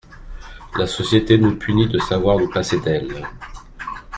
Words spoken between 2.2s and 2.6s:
nous